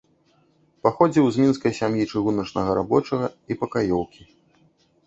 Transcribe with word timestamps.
Паходзіў 0.87 1.25
з 1.35 1.43
мінскай 1.45 1.75
сям'і 1.81 2.09
чыгуначнага 2.15 2.71
рабочага 2.81 3.25
і 3.51 3.61
пакаёўкі. 3.63 4.23